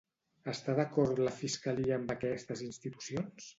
[0.53, 3.49] Està d'acord la fiscalia amb aquestes institucions?